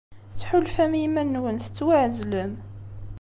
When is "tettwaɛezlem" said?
1.59-2.53